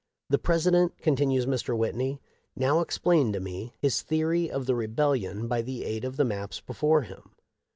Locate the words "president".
0.39-0.97